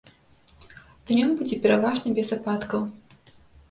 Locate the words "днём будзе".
1.11-1.61